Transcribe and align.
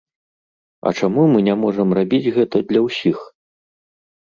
А 0.87 0.93
чаму 1.01 1.27
мы 1.33 1.39
не 1.49 1.55
можам 1.67 1.95
рабіць 2.01 2.33
гэта 2.41 2.67
для 2.75 2.87
ўсіх? 2.91 3.17